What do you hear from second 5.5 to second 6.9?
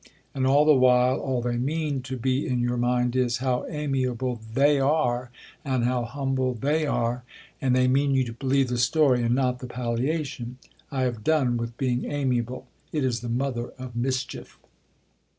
and how humble they